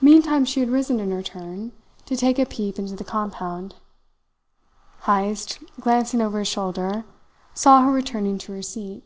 [0.00, 1.72] Meantime she had risen in her turn,
[2.06, 3.74] to take a peep into the compound.
[5.02, 7.04] Heyst, glancing over his shoulder,
[7.52, 9.04] saw her returning to her seat.